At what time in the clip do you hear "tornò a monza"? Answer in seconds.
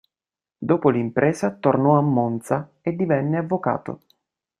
1.51-2.67